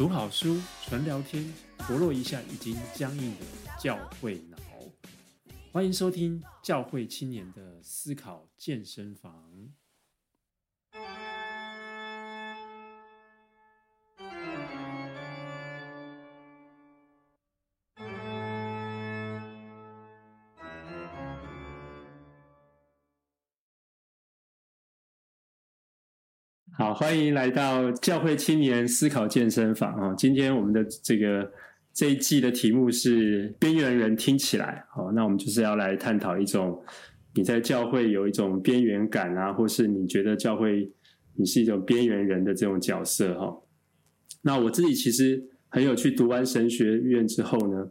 [0.00, 1.44] 读好书，纯聊天，
[1.80, 3.44] 活络一下已经僵硬的
[3.78, 4.56] 教会脑。
[5.70, 9.44] 欢迎收听教会青年的思考健身房。
[26.90, 30.12] 好，欢迎来到教会青年思考健身房啊！
[30.18, 31.48] 今天我们的这个
[31.94, 34.84] 这一季的题目是“边缘人听起来”。
[34.90, 36.82] 好，那我们就是要来探讨一种
[37.36, 40.90] 你在教会有一种边缘感啊，或是你觉得教会
[41.36, 43.56] 你是一种边缘人的这种角色哈。
[44.42, 47.88] 那我自己其实很有趣，读完神学院之后呢，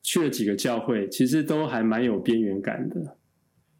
[0.00, 3.18] 去了几个教会，其实都还蛮有边缘感的。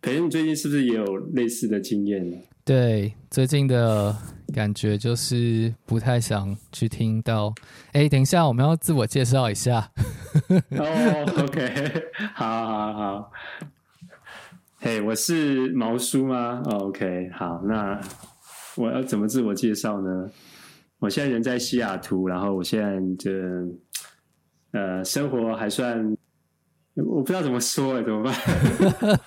[0.03, 2.37] 培恩，你最近是不是也有类似的经验呢？
[2.65, 4.15] 对，最近的
[4.55, 7.53] 感觉就是不太想去听到。
[7.93, 9.91] 哎，等一下，我们要自我介绍一下。
[10.49, 12.03] 哦、， OK，
[12.35, 13.33] 好好好。
[14.79, 18.01] 嘿、我是毛叔吗？OK，好，那
[18.77, 20.31] 我要怎么自我介绍呢？
[21.01, 23.31] 我现在人在西雅图，然后我现在就
[24.73, 26.17] 呃生活还算。
[26.95, 29.21] 我不知道怎么说哎，怎么办？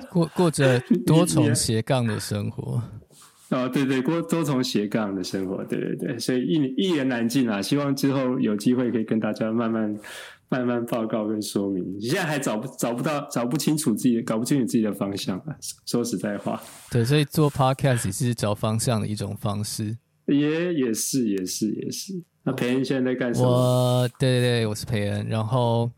[0.10, 2.82] 过过着 多重斜杠的生活。
[3.50, 7.62] 哦，对对，过多重斜杠的生活，对对对，所以一一言难尽啊。
[7.62, 9.96] 希望之后有机会可以跟大家慢慢
[10.48, 11.84] 慢慢报告跟说明。
[11.98, 15.56] 你现在还找不找不到，找不清楚自己，搞不清楚自己的方向啊。
[15.86, 19.96] 说实在话，对，所以做 podcast 也是找方向的一种方式。
[20.26, 22.12] 也也是也是也是。
[22.44, 23.48] 那培恩现在在干什么？
[23.48, 25.90] 我对对对，我是培恩，然后。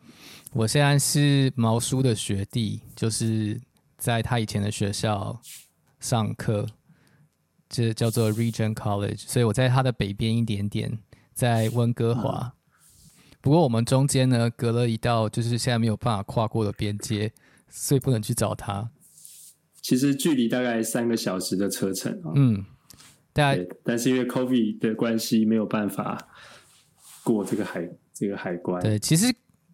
[0.56, 3.60] 我现在是毛叔的学弟，就是
[3.98, 5.38] 在他以前的学校
[6.00, 6.66] 上课，
[7.68, 10.98] 这叫做 Regent College，所以我在他的北边一点点，
[11.34, 12.54] 在温哥华。
[13.42, 17.30] 不过我们中间呢，隔了一道就是现在没有办法跨过的边界，
[17.68, 18.90] 所以不能去找他。
[19.82, 22.32] 其实距离大概三个小时的车程啊。
[22.34, 22.64] 嗯，
[23.34, 26.28] 大概，但是因为 COVID 的关系，没有办法
[27.22, 28.82] 过这个海这个海关。
[28.82, 29.26] 对，其实。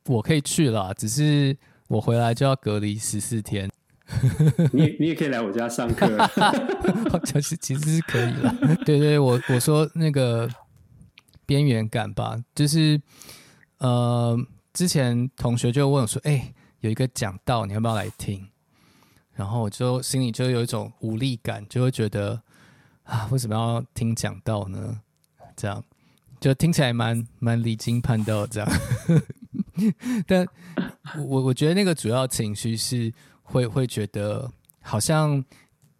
[0.06, 1.56] 我可以去了，只是
[1.88, 3.70] 我回来就要隔离十四天。
[4.72, 6.06] 你你也可以来我家上课，
[7.24, 8.54] 就是其实是可以了。
[8.84, 10.48] 对对，我我说那个
[11.46, 13.00] 边缘感吧，就是
[13.78, 14.36] 呃，
[14.72, 18.48] 之前同学就问我说：“哎、欸，有一个讲道，你要不要来听？”
[19.34, 22.42] 然后我就心里就有一种无力感，就会觉得
[23.04, 25.00] 啊，为什么要听讲道呢？
[25.56, 25.82] 这样
[26.40, 28.68] 就听起来蛮蛮离经叛道这样。
[30.26, 30.46] 但
[31.26, 33.12] 我我觉得那个主要情绪是
[33.42, 34.50] 会会觉得
[34.80, 35.44] 好像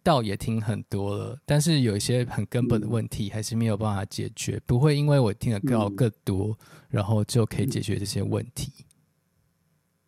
[0.03, 6.57] 道也听很多了，但是有一些很根本的问题还是没有办法解决，不会因为我听的道更多，
[6.89, 8.71] 然后就可以解决这些问题。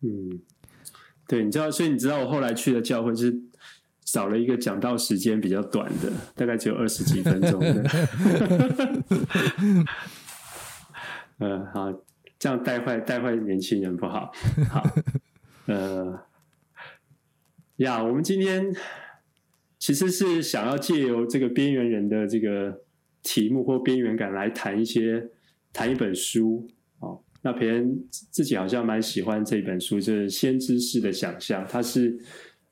[0.02, 0.40] 嗯，
[1.26, 3.34] 对，你知道，所以你知道我后来去的教会是
[4.04, 7.84] 找了一个讲道时间比较短的，大概只有二十几分钟的。
[11.40, 11.92] 嗯，好。
[12.38, 14.30] 这样带坏带坏年轻人不好。
[14.70, 14.82] 好，
[15.66, 16.26] 呃，
[17.76, 18.74] 呀，我们今天
[19.78, 22.82] 其实是想要借由这个边缘人的这个
[23.22, 25.30] 题目或边缘感来谈一些
[25.72, 26.68] 谈一本书。
[27.00, 32.18] 哦，那培恩自己好像蛮喜欢这本书，就是《先知式的想象》，它是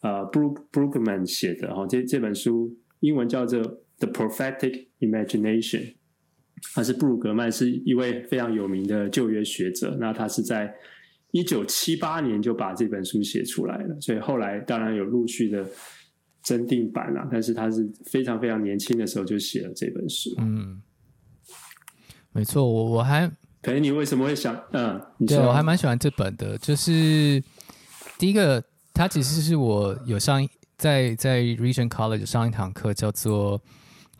[0.00, 1.72] 呃 Brookman 写的。
[1.72, 3.60] 哦，这这本书英文叫做
[3.98, 5.80] 《The Prophetic Imagination》。
[6.74, 9.96] 他是布鲁格曼，是一位非常有名的旧约学者。
[10.00, 10.74] 那他是在
[11.30, 15.66] 一九七八年就把这本书写出来了，所以后来当然有陆续的
[16.42, 17.28] 增订版了。
[17.30, 20.30] 但是他是非常非常年轻的时候就写了这本书。
[20.38, 20.80] 嗯，
[22.32, 24.58] 没错，我我还可能你为什么会想？
[24.72, 26.56] 嗯，你对，我还蛮喜欢这本的。
[26.58, 27.42] 就是
[28.18, 28.62] 第一个，
[28.94, 30.46] 他其实是我有上
[30.78, 33.60] 在在 Regent College 上一堂课，叫做。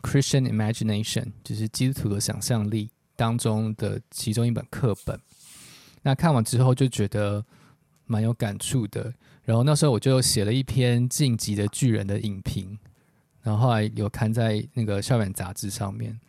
[0.05, 5.19] Christian Imagination 就是基督徒的想象力当中的其中一本课本。
[6.03, 7.43] 那看完之后就觉得
[8.05, 9.11] 蛮有感触的。
[9.43, 12.77] 然后那时候我就写了一篇《晋级的巨人》的影评，
[13.41, 16.19] 然后后来有刊在那个校园杂志上面。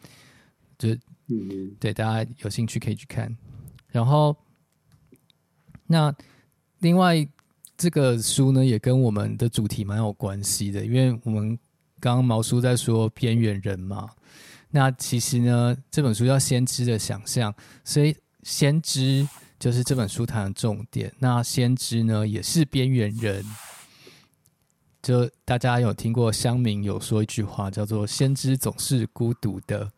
[0.78, 0.96] 就
[1.28, 3.36] 嗯，对，大家有兴趣可以去看。
[3.88, 4.34] 然后
[5.86, 6.14] 那
[6.78, 7.26] 另外
[7.76, 11.58] 这个书呢，也跟我们的主题蛮有关系的，因为我们。
[12.06, 14.08] 刚刚毛叔在说边缘人嘛，
[14.70, 21.12] 那其实呢，这本书叫《先知的想象》，所以先知就是这本书谈的重点。
[21.18, 23.44] 那先知呢，也是边缘人。
[25.02, 29.90] 就大家有听过乡民有说一句话，叫做“先知总是孤独的”。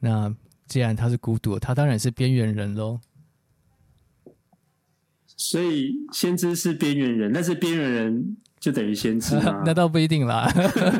[0.00, 0.34] 那
[0.66, 3.00] 既然他是孤独，他当然是边缘人喽。
[5.36, 9.60] 所以先知是边缘人，但是边缘人就等于先知吗？
[9.66, 10.48] 那倒不一定啦，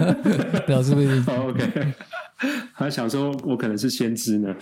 [0.67, 1.25] 表示不一定。
[1.27, 1.95] Oh, OK，
[2.75, 4.53] 他想说我可能是先知呢，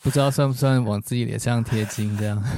[0.00, 2.40] 不知道算不算往自己脸上贴金这样。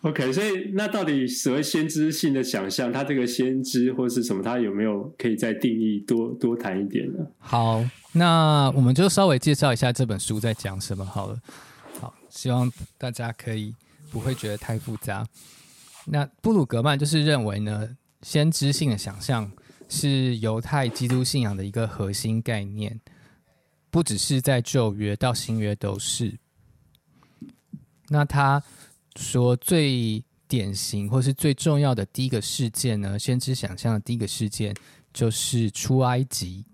[0.00, 7.18] OK，所以那到底所谓先知性的想象，他这个先知或是什么，他有没有可以再定义多多谈一点呢？
[7.38, 11.38] 好，那我们就稍微介绍一下这本书在讲什么好了。
[12.00, 13.74] 好，希望大家可以
[14.10, 15.22] 不会觉得太复杂。
[16.06, 19.50] 那布鲁格曼就是认为呢，先知性的想象
[19.88, 23.00] 是犹太基督信仰的一个核心概念，
[23.90, 26.38] 不只是在旧约到新约都是。
[28.08, 28.62] 那他。
[29.16, 34.74] 说最典型或是最重要的第一个事件呢，先知想象的第一个事件
[35.12, 36.64] 就是出埃及。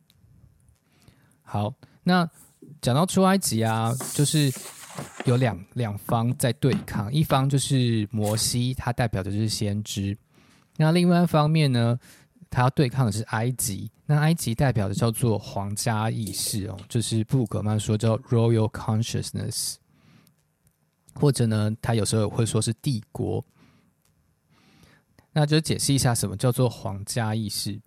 [1.42, 1.74] 好，
[2.04, 2.28] 那
[2.82, 4.52] 讲到出埃及啊，就是
[5.24, 10.14] 有两两方在对抗，一方就是摩西，他代表的就是先知；
[10.76, 11.98] 那另外一方面呢，
[12.50, 19.76] 他要对抗的是埃及，那埃及代表的叫做皇家意识哦，就是布鲁格曼说叫 Royal Consciousness。
[21.18, 23.42] 或者呢，他有时候会说是帝国，
[25.32, 27.80] 那就解释一下什么叫做皇家意识。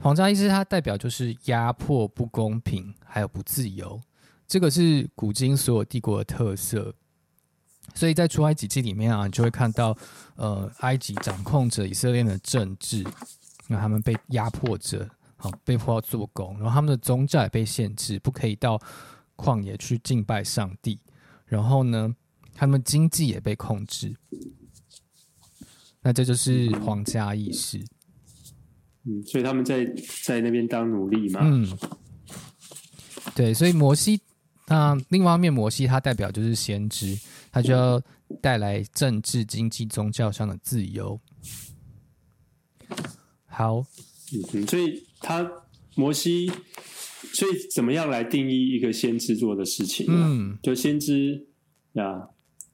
[0.00, 4.00] 皇家意识它代表就是压迫、不公平，还有不自由，
[4.48, 6.94] 这个是古今所有帝国的特色。
[7.94, 9.96] 所以在出埃及记里面啊，你就会看到，
[10.36, 13.02] 呃，埃及掌控着以色列的政治，
[13.66, 18.80] 那他们被压迫着，好被迫要做工，然后他们的宗教也被限制，不可以到
[19.36, 21.00] 旷野去敬拜上帝，
[21.46, 22.14] 然后呢，
[22.54, 24.14] 他们经济也被控制，
[26.02, 27.78] 那这就是皇家意识。
[29.04, 29.84] 嗯，所以他们在
[30.24, 31.40] 在那边当奴隶嘛。
[31.42, 31.66] 嗯，
[33.34, 34.20] 对，所以摩西，
[34.68, 37.18] 那另外一面摩西他代表就是先知，
[37.50, 38.00] 他就要
[38.40, 41.18] 带来政治、经济、宗教上的自由。
[43.46, 43.84] 好，
[44.52, 45.50] 嗯，所以他
[45.94, 46.50] 摩西，
[47.32, 50.06] 所以怎么样来定义一个先知做的事情？
[50.08, 51.46] 嗯，就先知
[51.92, 52.28] 呀。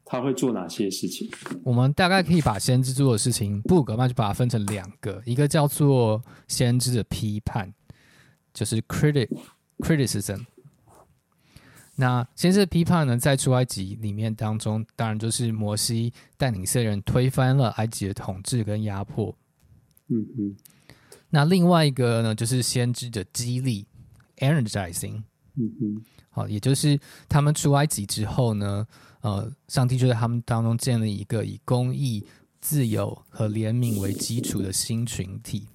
[0.06, 1.30] 他会做哪些事情？
[1.64, 7.72] 我们大概可以把先知做的事情，布鲁格曼就把它分成两个，一个叫做先知的批判，
[8.52, 9.30] 就是 critic
[9.78, 10.44] criticism。
[11.96, 19.36] 那先知的批判呢，在出埃及里面当中，当然就是摩西带领以色列人推翻了埃及的统治跟压迫。
[20.08, 20.56] 嗯嗯。
[21.30, 23.86] 那另外一个呢，就是先知的激励
[24.38, 25.22] energizing。
[25.56, 26.04] 嗯嗯。
[26.30, 26.98] 好，也就是
[27.28, 28.86] 他们出埃及之后呢。
[29.24, 32.22] 呃，上帝就在他们当中建立一个以公义、
[32.60, 35.66] 自由和怜悯为基础的新群体。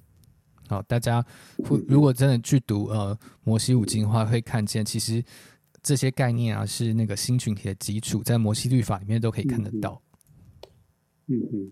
[0.67, 1.25] 好，大家
[1.65, 5.23] 会如果真的去读呃摩西五经的话，会看见其实
[5.83, 10.01] 这些概念啊是那个新群体的基础，在摩西律法里面都可以看得到。
[11.27, 11.71] 嗯嗯，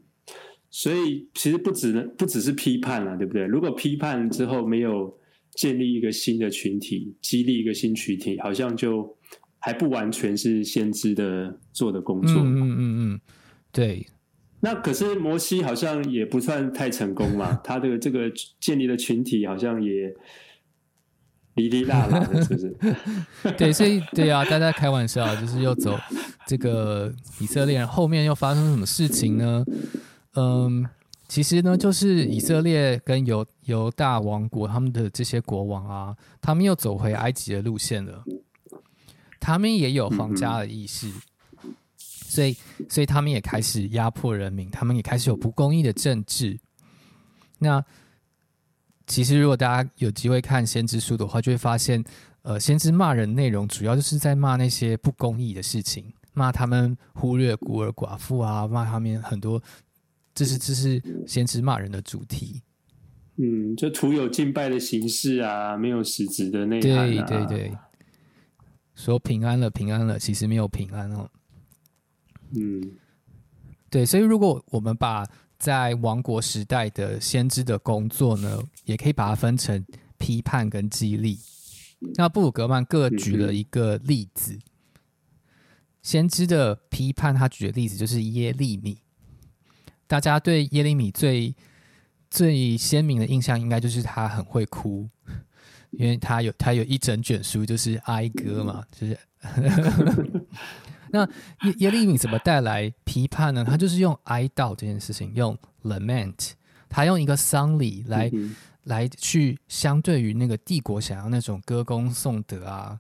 [0.70, 3.46] 所以其实不只不只是批判了，对不对？
[3.46, 5.18] 如果批判之后没有
[5.52, 9.16] 建立一个新的群体，激励一个新群体，好像就。
[9.60, 12.36] 还不完全是先知的做的工作。
[12.38, 13.22] 嗯嗯嗯，
[13.72, 14.06] 对。
[14.62, 18.32] 那可是摩西好像也不算太成功嘛，他的这个
[18.62, 20.16] 建立的群体好像也
[21.58, 23.52] 哩哩啦啦的，是不是？
[23.58, 25.98] 对，所以对啊，大家开玩笑，就是又走
[26.46, 29.66] 这个以色列后面又发生什么事情呢？
[30.36, 30.88] 嗯，
[31.28, 38.24] 其实呢，就是以色列跟犹犹大王国他们的这些国王啊，他们又走回埃及的路线了。
[39.40, 41.12] 他们也有皇家的意识，
[41.98, 42.56] 所以，
[42.90, 46.60] 所以他们也开始压迫人民，他们也开始有不公义的政治。
[47.60, 47.84] 那
[49.08, 52.04] 其实，如果大家有机会看先知书的话，就会发现，
[52.42, 59.62] 呃，先知骂人内容主要就是在骂那些不公义的事情，骂他们忽略孤儿寡妇啊，骂他们很多，
[60.36, 62.62] 这是这是先知骂人的主题。
[63.38, 67.26] 嗯，就徒有敬拜的形式啊，没有实质的内涵啊。
[67.26, 67.78] 对对对。
[68.96, 71.30] 说平安了，平安了，其实没有平安哦。
[72.56, 72.82] 嗯，
[73.92, 75.24] 对，所以如果我们把
[75.58, 79.84] 在王国时代的先知的工作呢，也可以把它分成
[80.18, 81.40] 批判跟激励。
[82.16, 84.62] 那布鲁格曼各举了一个例子，嗯、
[86.02, 89.00] 先知的批判，他举的例子就是耶利米。
[90.06, 91.56] 大家对耶利米最
[92.30, 95.10] 最鲜明的印象，应该就是他很会哭。
[95.92, 99.18] 因为他有他有一整卷书就是哀歌嘛，就是
[101.18, 103.64] 那耶耶利米怎么带来批判呢？
[103.64, 106.52] 他就是用哀悼这件事情，用 lament，
[106.88, 108.32] 他用一个丧礼来
[108.84, 113.00] 来去相对于那个帝国想要那种歌功颂德啊，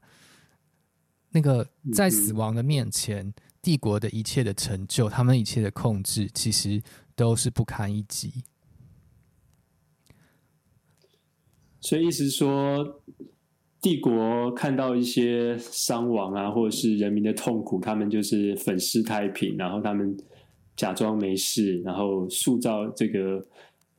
[1.30, 6.82] 那个在死亡的面前，帝国的一切的成就，他们一切的控制，其实
[7.16, 8.44] 都是不堪一击。
[11.80, 13.02] 所以意思是说，
[13.88, 20.18] 帝国看到一些伤亡啊，或者是人民的痛苦，他们就是粉饰太平，然后他们
[20.76, 23.46] 假装没事，然后塑造这个。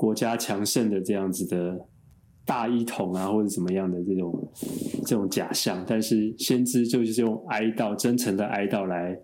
[0.00, 1.76] 国家强盛的这样子的
[2.44, 4.52] 大一统啊，或者怎么样的这种
[5.04, 9.18] 这种假象，但是先知就是用哀悼、真诚的哀悼来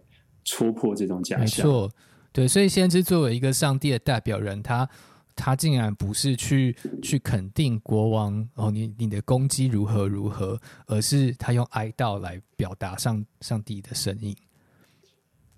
[0.44, 1.64] 戳破这种假象。
[1.64, 1.88] 没错，
[2.32, 4.90] 对，所以先知作为一个上帝的代表人，他
[5.36, 14.36] 他竟然不是去去肯定国王哦，你你的攻击如何如何，而是他用哀悼来表达上上帝的声音。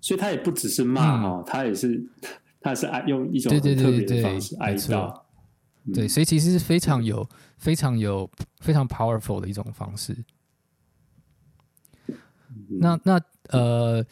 [0.01, 2.05] 所以他也不只是骂哦，嗯、他也是。
[2.59, 5.21] 他是爱用一种很特别的方式哀悼，
[5.93, 7.25] 对，所以其实是非常有、
[7.57, 8.29] 非常有、
[8.59, 10.17] 非常 powerful 的一种方式。
[12.67, 14.05] 那那呃，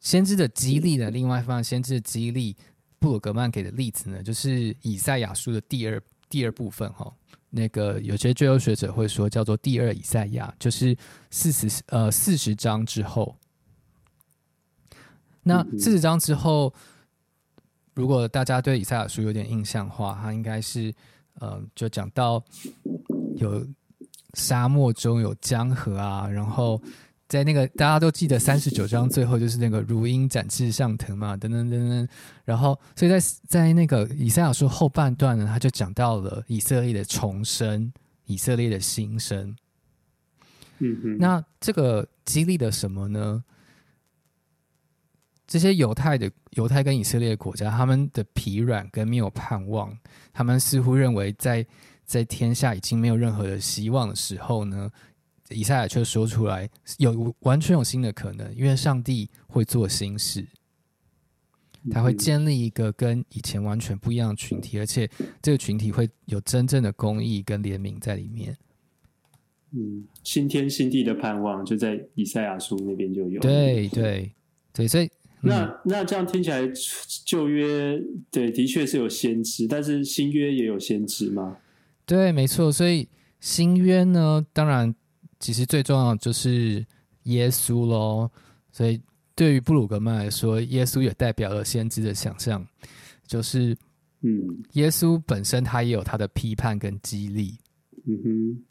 [0.00, 1.10] 先知的激励呢？
[1.10, 2.54] 另外一方面，先知的激励，
[3.00, 7.12] 布鲁格曼给的例子呢，就是以赛亚书的第二第二部分哈。
[7.50, 10.96] 那个有些最后学者会说叫做第二以赛亚，就是
[11.32, 13.36] 四十呃四十章之后。
[15.42, 16.72] 那四十章之后。
[17.92, 20.94] 如果大家对以赛亚书有点印象的话，它应该是，
[21.34, 22.42] 呃，就讲到
[23.36, 23.66] 有
[24.34, 26.80] 沙漠中有江河啊，然后
[27.30, 32.08] 在那个大家都记得三十九章最后就是那个如鹰展翅上腾嘛，等等等等，
[32.44, 37.92] 然后所以在在那个以赛亚书后半段呢，他就讲到了以色列的重生，
[38.24, 39.56] 以色列的新生。
[40.80, 43.44] 嗯嗯，那这个激励的什么呢？
[45.46, 49.96] 这些犹太的犹太跟以色列的国家，他们的疲软跟没有盼望，
[50.32, 51.64] 他们似乎认为在
[52.04, 54.90] 在天下已经没有任何的希望的时候呢，
[55.50, 60.46] 以赛亚却说出来有完全有新的可能，因为上帝会做新事，
[61.90, 65.08] 他会建立一个跟以前完全不一样的群体，而且
[65.42, 68.56] 这个群体会有真正的公义跟怜悯在里面。
[69.72, 73.40] 嗯，新天新地的盼望就在以赛亚书那边就有。
[73.40, 74.32] 对对
[74.72, 75.10] 对，所以。
[75.42, 76.60] 那那这样听起来，
[77.24, 77.98] 旧约
[78.30, 81.56] 对的确是有先知，但是新约也有先知吗？
[82.04, 82.70] 对，没错。
[82.70, 83.08] 所以
[83.40, 84.94] 新约呢，当然
[85.40, 86.86] 其实最重要的就是
[87.24, 88.30] 耶稣喽。
[88.70, 89.00] 所以
[89.34, 92.64] 对于布鲁格曼来说，耶稣也代表了先知的想象，
[93.26, 93.76] 就是
[94.20, 97.58] 嗯，耶稣本身他也有他的批判跟激励。
[98.06, 98.64] 嗯哼，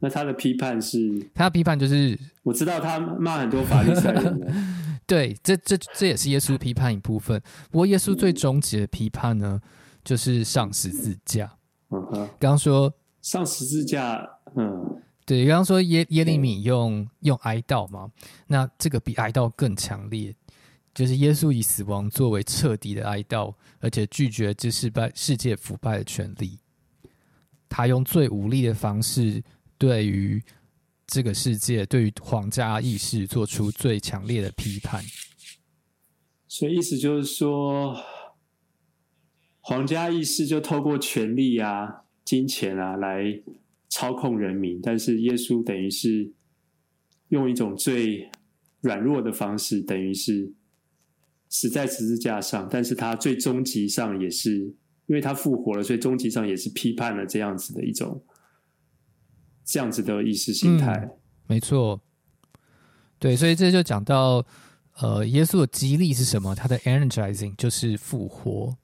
[0.00, 0.98] 那他的批判是？
[1.34, 4.68] 他的批判就是我知道他骂很多法律赛人。
[5.06, 7.40] 对，这这这也是耶稣批判一部分。
[7.70, 9.58] 不过，耶稣最终极的批判呢，
[10.04, 11.50] 就是上十字架。
[11.88, 12.92] 嗯哼，刚刚说
[13.22, 14.22] 上十字架，
[14.54, 18.10] 嗯，对，刚刚说耶耶利米用用哀悼嘛，
[18.46, 20.34] 那这个比哀悼更强烈，
[20.94, 26.58] 就是耶稣以死亡作为彻底的哀悼，而且拒绝这世败世界腐败的权利。
[27.68, 29.44] 他用最无力的方式
[29.76, 30.42] 对于。
[31.10, 35.02] 这个世界对于皇家意识做出最强烈的批判，
[36.46, 37.96] 所以意思就是说，
[39.62, 43.40] 皇家意识就透过权力啊、金钱啊来
[43.98, 46.32] 操控人民，但是耶稣等于是
[47.30, 48.30] 用一种最
[48.80, 50.54] 软弱的方式，等于是
[51.48, 54.58] 死在十字架上，但是他最终极上也是
[55.06, 58.24] 因为他复活了，所以终极上也是批判了这样子的一种。
[59.64, 61.10] 这样子的意识形态，
[61.46, 62.00] 没错，
[63.18, 64.46] 对，所以这就讲到，
[64.98, 66.54] 呃，耶稣的激励是什么？
[66.54, 68.78] 他的 energizing 就是复活，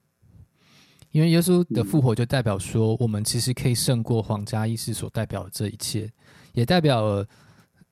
[1.14, 6.10] 因为耶稣的复活就代表说，我们其实可以胜过皇家意识所代表的这一切，
[6.54, 7.24] 也代表了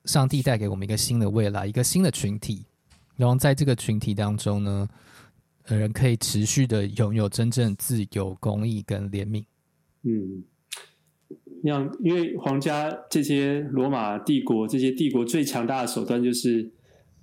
[0.06, 2.66] 上帝带给我们一个新的未来，一个新的群体，
[3.14, 4.88] 然后在这个群体当中呢，
[5.66, 9.44] 人可以持续的拥有真正自由、公义跟怜悯，
[10.02, 10.42] 嗯。
[11.64, 16.72] 像因为皇家这些罗马帝国这些帝国最强大的手段就是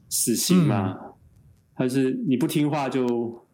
[0.08, 0.96] 死刑嘛，
[1.74, 3.46] 还、嗯、是你不听话就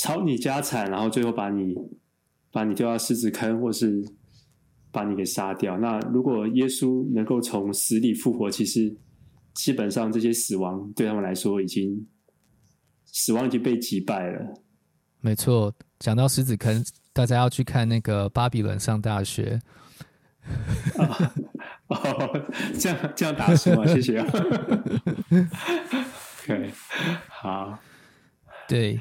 [0.00, 1.74] 抄你家产，然后最后把你
[2.50, 4.02] 把你丢到狮子坑，或是
[4.90, 5.76] 把你给杀掉。
[5.76, 8.96] 那如果耶稣能够从死里复活，其实
[9.52, 12.06] 基本上这些死亡对他们来说已经
[13.04, 14.54] 死亡已经被击败了。
[15.20, 16.82] 没错，讲到狮子坑。
[17.12, 19.60] 大家要去看那个《巴比伦上大学》
[21.02, 21.30] 哦。
[21.88, 22.46] 哦，
[22.78, 23.84] 这样这样打书吗？
[23.92, 24.26] 谢谢啊。
[26.44, 26.72] OK，
[27.28, 27.78] 好，
[28.68, 28.98] 对，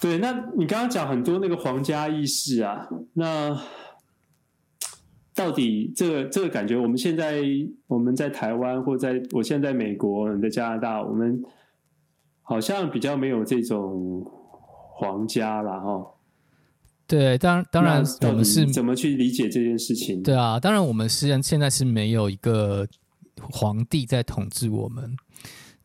[0.00, 3.60] 对，那你刚刚讲很多那个皇家意识啊，那
[5.34, 7.42] 到底这个这个感觉，我们现在
[7.86, 11.42] 我们在台湾或在我现在在美国，你在加拿大，我们
[12.42, 14.24] 好像比较没有这种
[14.94, 16.06] 皇家了哈。
[17.06, 20.22] 对，当当然我们是怎么去理解这件事情？
[20.22, 22.86] 对啊，当然我们实际上现在是没有一个
[23.36, 25.14] 皇帝在统治我们。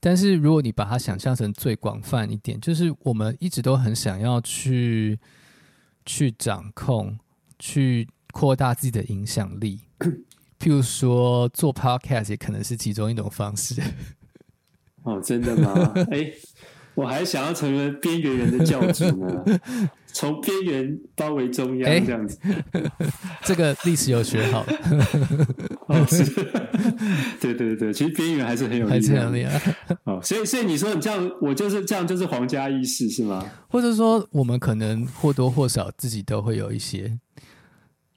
[0.06, 5.18] 但是如果你把它想象成最广泛一点，就是我们一直都很想要去
[6.06, 7.18] 去掌控、
[7.58, 9.80] 去扩大自己的影响力。
[10.62, 13.82] 譬如说做 podcast 也可能是其中一种方式。
[15.02, 15.92] 哦，真的吗？
[16.14, 16.32] 哎，
[16.94, 19.60] 我还想要成为边缘人的教主呢。
[20.14, 22.92] 从边缘包围中央这样子，欸、
[23.44, 24.64] 这个历史有学好。
[27.40, 29.32] 对对对，其实边缘还是很有力量
[30.24, 33.48] 所以所以你说你这样，我就是这样，就是皇家意识是吗？
[33.68, 37.20] 或者说，我们可能或多或少自己都会有一些。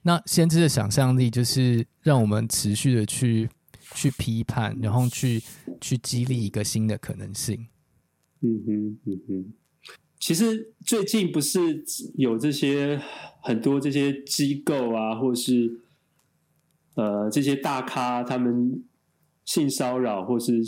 [0.01, 3.49] 那先知的想象力，就是让我们持续的去
[3.93, 5.43] 去批判，然后去
[5.79, 7.67] 去激励一个新的可能性。
[8.41, 9.53] 嗯哼，嗯哼。
[10.19, 11.83] 其实最近不是
[12.15, 13.01] 有这些
[13.41, 15.79] 很多这些机构啊，或是
[16.99, 18.83] 呃这些大咖他们
[19.45, 20.61] 性骚扰或是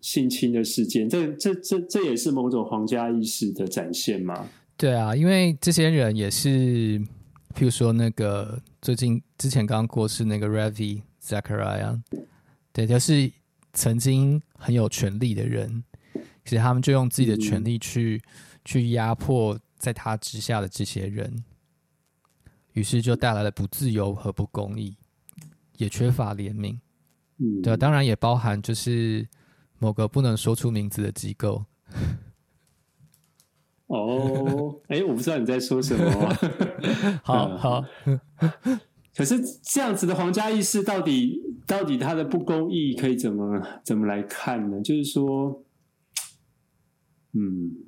[0.00, 4.46] 性侵的事件，这这这这也是某种皇家意识的展现吗？
[4.76, 7.00] 对啊，因为这些人也是，
[7.54, 12.00] 譬如说那个最近之前刚过世那个 Ravi Zachariah，
[12.72, 13.32] 对，就是
[13.72, 15.82] 曾经很有权力的人，
[16.44, 18.22] 其实他们就用自己的权力去。
[18.22, 18.30] 嗯
[18.64, 21.42] 去压迫在他之下的这些人，
[22.74, 24.94] 于是就带来了不自由和不公义，
[25.78, 26.78] 也缺乏怜悯。
[27.38, 29.26] 嗯，对，当然也包含就是
[29.78, 31.64] 某个不能说出名字的机构。
[33.86, 36.36] 哦，哎，我不知道你在说什么。
[37.24, 37.84] 好好，
[39.16, 44.82] 可是这样子的皇家意识，到底到底它的不公义可以怎么怎么来看呢？
[44.82, 45.64] 就是说，
[47.32, 47.84] 嗯。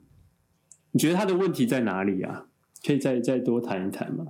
[0.93, 2.47] 你觉得他的问题在哪里啊？
[2.85, 4.25] 可以再再多谈一谈吗？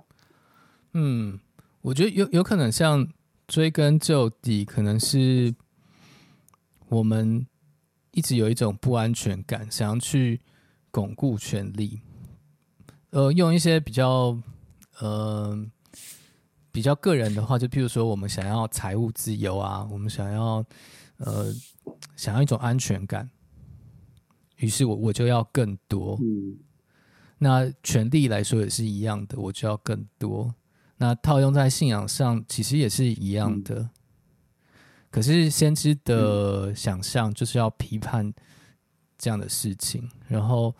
[0.92, 1.40] 嗯，
[1.80, 3.08] 我觉得有有可能像
[3.50, 5.52] 追根究底，可能是
[6.88, 7.44] 我们
[8.12, 10.40] 一直有一种不安全感，想要去
[10.92, 12.00] 巩固权力，
[13.10, 14.40] 呃，用一些比较
[15.00, 15.66] 呃
[16.70, 20.64] 比较个人的话，就譬如说，我们想要财务自由啊，我们想要
[21.16, 21.52] 呃
[22.14, 23.28] 想要一种安全感。
[24.58, 26.56] 于是我我就要更多，嗯，
[27.38, 30.54] 那权力来说也是一样的，我就要更多。
[31.00, 33.80] 那套用在信仰上，其实也是一样的。
[33.80, 33.90] 嗯、
[35.10, 38.32] 可是先知的想象就是要批判
[39.18, 40.72] 这样的事情，然后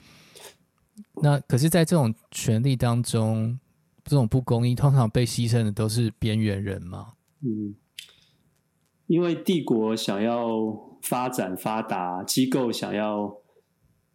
[1.23, 3.59] 那可是，在这种权力当中，
[4.05, 7.15] 这种不公义通常被牺牲的都是边缘人嘛？
[7.41, 7.75] 嗯，
[9.09, 10.49] 因为帝国想要
[11.03, 13.41] 发展发达，机构想要。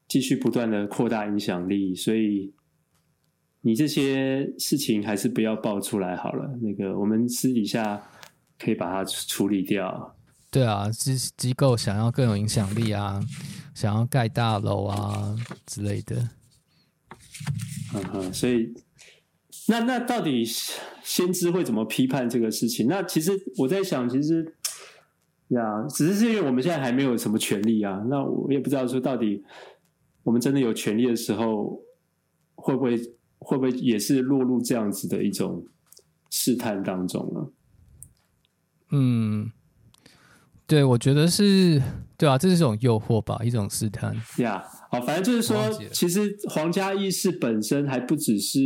[0.08, 2.54] 继续不断的扩大影响力，所以
[3.66, 6.48] 你这些事情还是不要爆出来好了。
[6.62, 8.00] 那个我们私底下
[8.60, 10.16] 可以把它处理掉。
[10.52, 13.20] 对啊，机机构想要更有影响力啊，
[13.74, 16.30] 想要盖大楼啊之类的。
[17.96, 18.72] 嗯哼，所以
[19.68, 20.46] 那那到底
[21.04, 22.86] 先知会怎么批判这个事情？
[22.88, 24.56] 那其实我在想，其实
[25.48, 29.44] 呀，只是因为我们现在还没有什么权利啊，那我也不知道说到底。
[30.22, 31.80] 我们真的有权利的时候，
[32.56, 33.00] 会不会
[33.40, 35.66] 会不会也是落入这样子的一种
[36.30, 37.48] 试探当中呢？
[38.92, 39.52] 嗯，
[40.68, 41.82] 对，我觉得是
[42.18, 44.16] 对啊，这是一种诱惑吧，一种试探。
[44.38, 48.60] 呀，好，反正就是说，其实皇家意识本身还不只是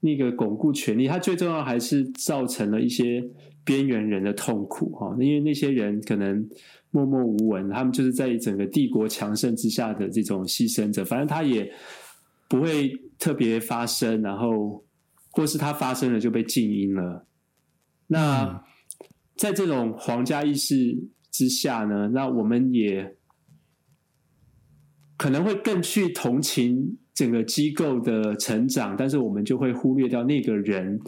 [0.00, 3.22] 那个巩固权力，它最重要还是造成了一些
[3.64, 6.48] 边缘人的痛苦哈，因为那些人可能。
[6.92, 11.04] 默默无闻，他们就是在整个帝国强盛之下的这种牺牲者。
[11.04, 11.70] 反正他也
[12.48, 14.84] 不会特别发声，然后
[15.30, 17.26] 或是他发生了就被静音了。
[18.06, 18.64] 那
[19.36, 23.16] 在这种皇家意识之下呢，那我们也
[25.16, 31.00] 可能会更去同情整个机构的成长，但是我们就会忽略掉那个人。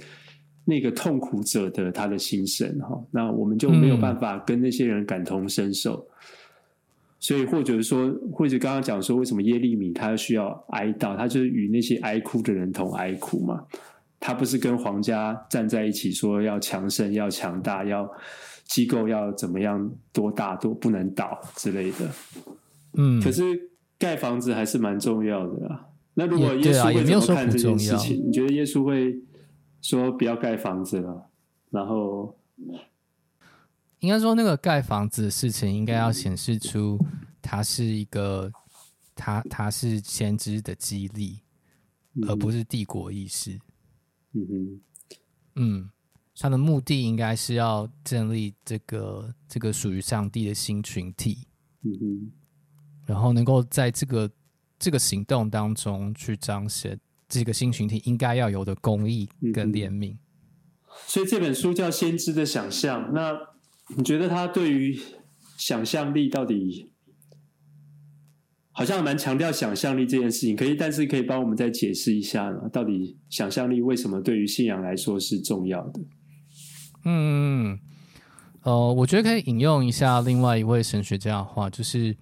[0.70, 6.12] 那个痛苦者的他的心声哈，那我们就没有办法跟那些人感同身受，嗯、
[7.20, 13.64] 所以或者说，或者刚刚讲说，为什么耶利米他需要哀悼，他就是与那些哀哭的人同哀哭嘛，
[14.20, 18.08] 他不是跟皇家站在一起说要强盛、要强大、要
[18.66, 22.10] 机构要怎么样多大多不能倒之类的，
[22.96, 23.42] 嗯，可是
[23.98, 28.20] 盖房子还是蛮重要的啊，那如果耶稣会怎么看这件事情？
[28.20, 29.18] 啊、你觉得耶稣会
[29.80, 31.30] 说不要盖房子了？
[31.70, 32.36] 然后
[34.00, 36.98] 应该说那个盖房子的事情，应该要显示出
[37.40, 38.50] 他是一个
[39.14, 41.40] 他他是先知的激励，
[42.14, 43.58] 嗯、而不是帝国意识。
[44.32, 44.80] 嗯哼，
[45.56, 45.90] 嗯，
[46.36, 51.46] 他的目的应该是要建立这个这个属于上帝的新群体。
[51.82, 52.32] 嗯哼，
[53.06, 54.30] 然后能够在这个。
[54.80, 56.96] 这个行动当中去彰显
[57.28, 60.18] 这个新群体应该要有的公义跟怜悯，嗯，
[61.08, 63.08] 所以这本书叫《先知的想象》。
[63.12, 63.36] 那
[63.96, 64.98] 你觉得他对于
[65.56, 66.92] 想象力到底
[68.70, 70.54] 好像蛮强调想象力这件事情？
[70.54, 72.68] 可以，但是可以帮我们再解释一下吗？
[72.72, 76.00] 到底想象力为什么对于信仰来说是重要的？
[77.04, 77.78] 嗯，
[78.62, 82.16] 呃，我觉得可以引用一下另外一位神学家的话，就是。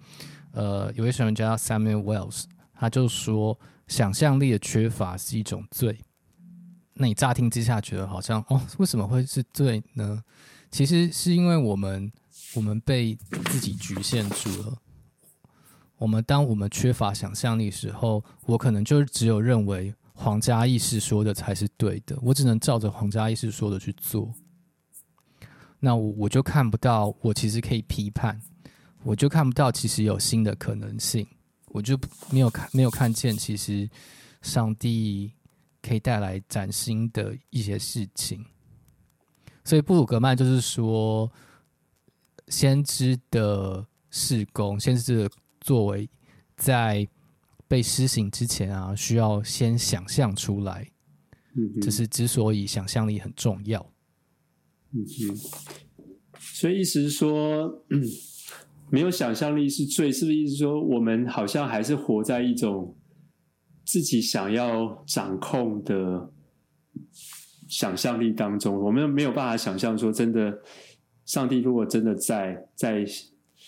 [0.53, 5.99] 呃，有位神学家 Samuel Wells，他就说，想象力的缺乏是一种罪。
[6.95, 10.23] 那你乍听之下觉得好像哦，为什么会是罪呢？
[10.69, 12.11] 其实是因为我们
[12.55, 13.17] 我们被
[13.51, 14.77] 自己局限住了。
[15.97, 24.33] 我们当我们缺乏想象力的时候，我可能就只有认为皇家意识说的才是对的，我只能照着皇家意识说的去做。
[25.79, 28.39] 那我我就看不到，我其实可以批判。
[29.03, 31.25] 我就看不到，其实有新的可能性，
[31.67, 31.97] 我就
[32.29, 33.89] 没有看，没有看见，其实
[34.41, 35.31] 上帝
[35.81, 38.43] 可以带来崭新的一些事情。
[39.67, 41.29] 所以布鲁格曼就是说，
[42.47, 46.09] 先知的事工，先知的作为，
[46.55, 47.05] 在
[47.67, 50.89] 被施行之前啊，需要先想象出来。
[51.57, 53.85] 嗯，这是之所以想象力很重要。
[54.93, 55.35] 嗯嗯，
[56.39, 58.01] 所以意思是说，嗯。
[58.89, 62.95] 没有想象力是罪，是不是意思说我们好像还是活在一种
[63.85, 66.31] 自己想要掌控的
[67.67, 68.79] 想象力当中？
[68.79, 70.57] 我们没有办法想象说，真的，
[71.25, 73.05] 上帝如果真的在在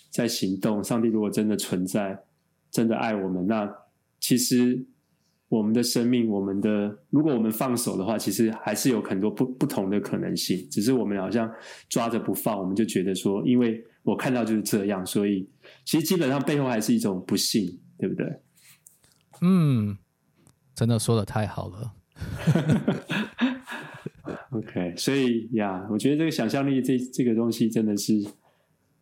[0.09, 2.17] 在行动，上帝如果真的存在，
[2.71, 3.69] 真的爱我们，那
[4.19, 4.85] 其实
[5.47, 10.67] 我们的生命，我们的如果我们放手的话，其实还是有很多不不同的可能性。
[10.69, 11.51] 只是我们好像
[11.87, 13.83] 抓着不放，我们就觉得说，因为。
[14.01, 15.47] 我看到就是这样，所以
[15.85, 18.25] 其实基本上背后还是一种不幸，对不对？
[19.41, 19.97] 嗯，
[20.73, 21.93] 真的说的太好了。
[24.69, 28.13] OK，所以呀，我觉得这个想象力这这个东西真的是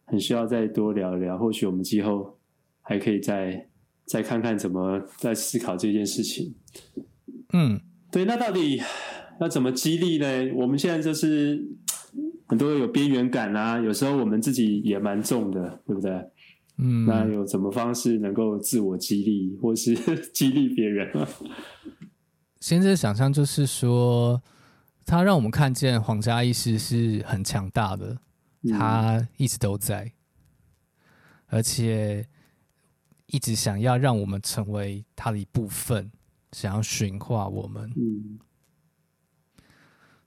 [0.05, 1.37] 很需要再多聊一聊。
[1.37, 2.37] 或许我们今后
[2.81, 3.67] 还可以再
[4.05, 6.55] 再看看怎么再思考这件事情。
[7.53, 7.79] 嗯，
[8.11, 8.81] 对，那到底
[9.39, 10.53] 要怎么激励呢？
[10.55, 11.63] 我们现在就是。
[12.49, 16.13] 很多有边缘感啊，有时候我们自己也蛮重的，对不对？
[16.77, 19.93] 嗯，那有什么方式能够自我激励，或是
[20.31, 21.27] 激励别人？
[22.61, 24.41] 先知想象就是说，
[25.07, 28.19] 他让我们看见皇家意识是很强大的，
[28.69, 30.11] 他一直都在，
[31.47, 32.27] 而且
[33.25, 36.11] 一直想要让我们成为他的一部分，
[36.51, 37.91] 想要驯化我们。
[37.95, 38.37] 嗯，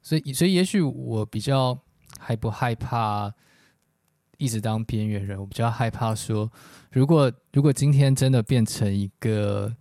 [0.02, 1.80] 所以，所以也许我比较。
[2.18, 3.32] 还不害怕
[4.36, 5.38] 一直当边缘人？
[5.38, 6.50] 我比较害怕说，
[6.90, 9.74] 如果如果今天真的变成一个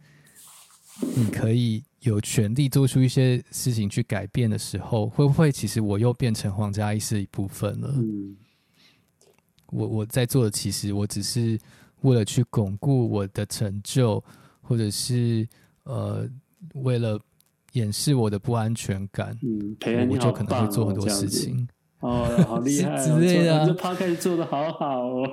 [1.16, 7.94] 你可以有权利做出一些事情去改变的时候，会不会其实我又变成皇家意识的一部分了？
[7.96, 8.36] 嗯，
[9.72, 11.60] 我我在做的其实我只是
[12.02, 14.24] 为了去巩固我的成就，
[14.62, 15.48] 或者是
[15.84, 16.28] 呃
[16.76, 17.20] 为了
[17.74, 19.38] 掩饰我的不安全感。
[19.44, 21.68] 嗯，培恩，我就可能会做很多事情。
[22.00, 23.04] 哦，好厉 害、哦！
[23.04, 25.28] 之类的、啊，这 podcast 做的好好哦。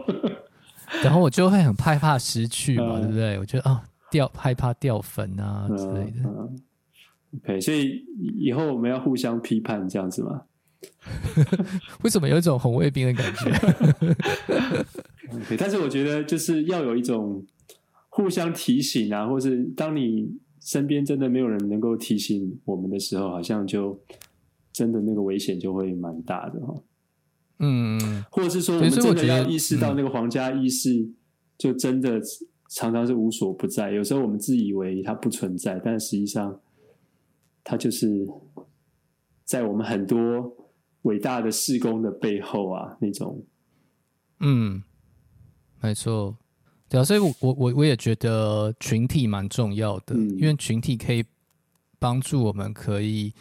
[1.02, 3.38] 然后我就会很害怕失去嘛，嗯、对不对？
[3.38, 6.22] 我觉得啊，掉害怕掉粉啊之类的。
[6.24, 6.60] 嗯嗯、
[7.38, 8.04] OK，所以
[8.38, 10.42] 以后我们要互相批判这样子吗？
[12.04, 13.50] 为什么有一种红卫兵的感觉？
[15.36, 17.44] OK，但是我觉得就是要有一种
[18.08, 24.00] 互相提醒啊，或是当你身边真的没有人能够提醒我们的时候，好像就。
[24.72, 26.74] 真的那个危险就会蛮大的哈，
[27.60, 31.08] 嗯，或者是说我们真的要意识到那个皇家意识，
[31.56, 32.20] 就真的
[32.68, 33.90] 常常是无所不在。
[33.92, 36.60] 有时候我们自以为它不存在，但实际上
[37.64, 38.26] 它就是
[39.44, 40.56] 在我们很多
[41.02, 43.44] 伟大的事工的背后啊，那种，
[44.40, 44.82] 嗯，
[45.80, 46.36] 没错，
[46.88, 51.24] 对啊，所以我我我我也觉得群体蛮重要的，嗯，因为群体可以
[51.98, 53.32] 帮助我们可以。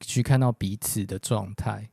[0.00, 1.88] 去看到彼此的状态，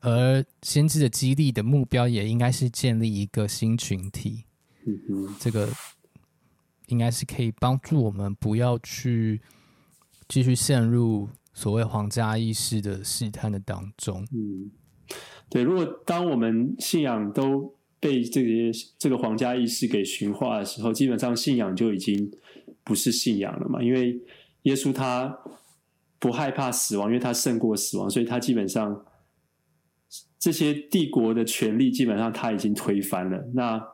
[0.00, 4.46] 而先知的激励的目标也应该是建立一个新群体。
[4.86, 5.68] 嗯哼，这个
[6.88, 9.40] 应该是可以帮助我们不要去
[10.28, 14.26] 继续陷入所谓皇家意识的试探的当中。
[14.32, 14.70] 嗯，
[15.48, 15.62] 对。
[15.62, 22.30] 如果当我们信仰都被这些这个皇家意识给驯化的时候，基本上信仰就已经
[22.82, 23.82] 不是信仰了嘛。
[23.82, 24.20] 因为
[24.64, 25.38] 耶稣他
[26.18, 29.04] 不害怕死亡，因为他胜过死亡，所以他基本上
[30.38, 33.50] 这些帝国的权力基本上他已经推翻了。
[33.54, 33.93] 那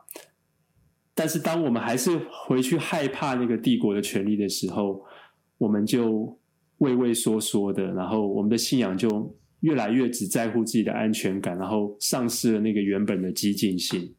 [1.13, 5.03] 但是当我们还是回去害怕那个帝国的权利的时候，
[5.57, 6.37] 我们就
[6.77, 9.35] 畏畏缩缩的，然后我们的信仰就。
[9.61, 14.11] 越来越只在乎自己的安全感，然后丧失了那个原本的激进性。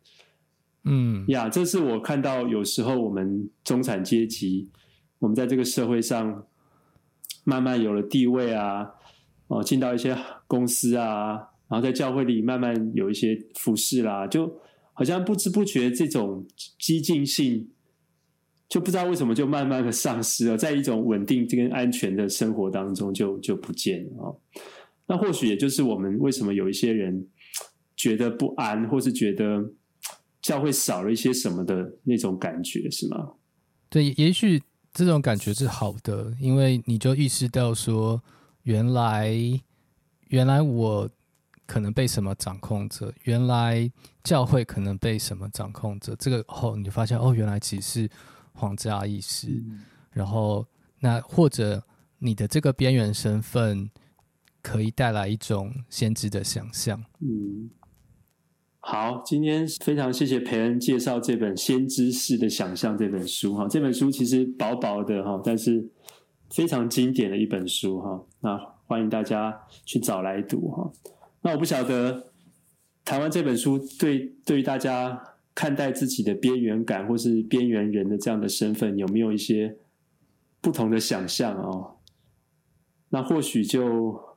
[0.85, 4.71] 嗯，呀，这是我看到有时候我们中产阶级，
[5.19, 6.47] 我们在这个社会上
[7.43, 8.89] 慢慢有了地位啊，
[9.49, 11.33] 哦，进到一些公司啊，
[11.67, 14.47] 然后在教会里慢慢有一些服侍啦，就
[14.93, 16.47] 好像不知不觉这种
[16.79, 17.69] 激进性，
[18.69, 24.39] 就不知道为什么就慢慢的丧失了，在一种稳定跟安全的生活当中就就不见了哦。
[25.07, 27.27] 那或许也就是我们为什么有一些人
[27.97, 29.73] 觉得不安，或是觉得
[30.41, 33.33] 教会少了一些什么的那种感觉，是吗？
[33.91, 38.23] 对，也许这种感觉是好的，因为你就意识到说，
[38.63, 39.35] 原来
[40.29, 41.11] 原来我
[41.73, 43.91] 可能被什么掌控着，原来
[44.23, 46.15] 教会可能被什么掌控着。
[46.17, 48.11] 这个后，你就发现哦，原来其实是
[48.53, 49.49] 皇家意识。
[49.49, 49.81] 嗯、
[50.11, 50.67] 然后，
[51.01, 51.83] 那或者
[52.19, 53.91] 你的这个边缘身份。
[54.65, 57.05] 可以带来一种先知的想象。
[57.19, 57.69] 嗯，
[58.79, 63.67] 好，今天非常谢谢培恩介绍这本《先知式的想象》这本书哈。
[63.67, 65.91] 这本书其实薄薄的哈，但是
[66.49, 68.25] 非常经典的一本书哈。
[68.39, 68.57] 那
[68.87, 69.53] 欢迎大家
[69.85, 70.89] 去找来读哈。
[71.43, 72.33] 那我不晓得
[73.05, 75.23] 台湾这本书对对于大家
[75.55, 79.77] 看待自己的边缘感或是边缘人的这样的身份有没有一些
[80.61, 81.99] 不同的想象哦？
[83.11, 84.33] 那或许就。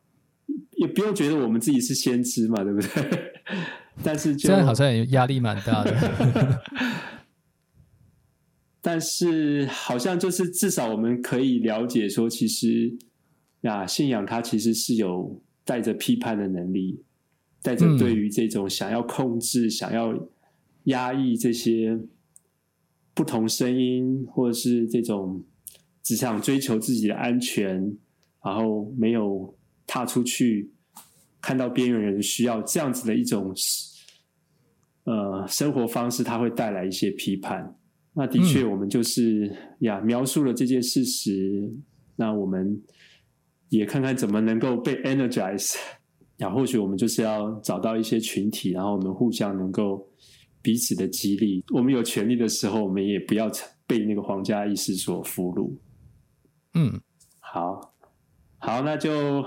[0.78, 3.34] 也不用觉得我们自己是先知嘛，对不对？
[4.04, 6.62] 但是就现在好像也压力蛮大的。
[8.82, 12.94] 但是好像就是至少我们可以了解说，其实
[13.62, 17.04] 呀，信仰它其实是有带着批判的能力，
[17.62, 20.30] 带着对于这种想要控制、嗯、想要
[20.86, 22.00] 压抑这些
[23.14, 25.44] 不同声音，或者是这种
[26.02, 27.98] 只想追求自己的安全，
[28.42, 29.54] 然后没有。
[29.88, 30.72] 踏出去，
[31.40, 33.54] 看到边缘人需要这样子的一种
[35.04, 37.78] 呃生活方式，它会带来一些批判。
[38.14, 41.72] 那的确，我们就是、嗯、呀描述了这件事实。
[42.16, 42.82] 那我们
[43.78, 45.76] 也看看怎么能够被 energize。
[46.38, 50.08] 呀，或许我们就是要找到一些群体，然后我们互相能够
[50.62, 51.64] 彼此的激励。
[51.74, 53.50] 我们有权利的时候，我们也不要
[53.88, 55.74] 被那个皇家意识所俘虏。
[56.74, 57.00] 嗯，
[57.40, 57.94] 好，
[58.58, 59.46] 好，那就。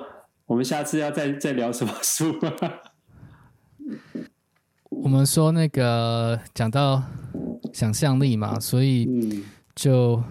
[0.48, 2.50] 我们下次要再再聊什么书吗？
[4.88, 7.02] 我们说那个讲到
[7.74, 10.24] 想象力嘛，所以就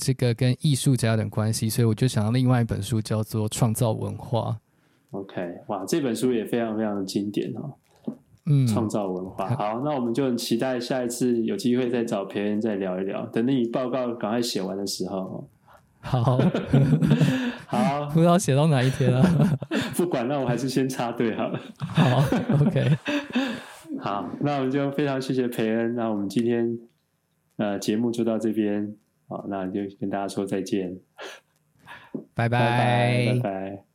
[0.00, 4.56] 这个跟艺术家有点关系，所以我就想到另外一本书叫做《创造文化》。
[5.16, 7.74] OK，哇，这本书也非常非常的经典哦。
[8.46, 9.46] 嗯，创造文化。
[9.50, 13.26] 好，那我们就很期待下一次有机会再找培恩再聊一聊。
[13.26, 15.46] 等你报告赶快写完的时候。
[16.00, 16.38] 好，
[17.68, 19.22] 好，不知道写到哪一天啊？
[19.94, 21.60] 不管，那我还是先插队好了。
[21.78, 22.24] 好
[22.64, 22.96] ，OK，
[23.98, 25.94] 好，那我们就非常谢谢培恩。
[25.94, 26.78] 那我们今天
[27.56, 28.94] 呃节目就到这边，
[29.30, 30.98] 好，那就跟大家说再见，
[32.34, 33.34] 拜拜，拜拜。
[33.34, 33.89] 拜拜。